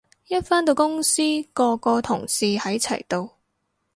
[0.29, 1.21] 一返到公司
[1.53, 3.35] 個個同事喺齊度